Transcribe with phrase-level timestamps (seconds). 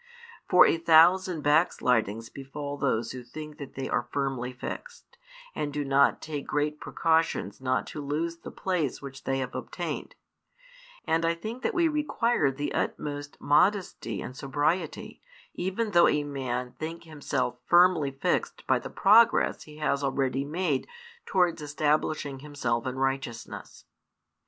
[0.49, 5.19] For a thousand backslidings befall those who think that they are firmly fixed,
[5.53, 9.53] and who do not take great precautions not to lose the place which they have
[9.53, 10.15] obtained;
[11.05, 15.21] and I think that we require the utmost modesty and sobriety,
[15.53, 20.87] even though a man think himself firmly fixed by the progress he has already made
[21.27, 23.85] towards establishing himself in righteousness.